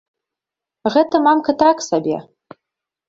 Гэта 0.95 1.15
мамка 1.27 1.51
так 1.63 1.77
сабе! 1.91 2.17